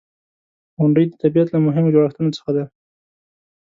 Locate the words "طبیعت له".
1.23-1.59